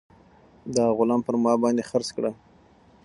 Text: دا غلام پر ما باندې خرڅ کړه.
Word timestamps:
دا 0.75 0.85
غلام 0.97 1.21
پر 1.25 1.35
ما 1.43 1.53
باندې 1.63 1.87
خرڅ 1.89 2.07
کړه. 2.15 2.31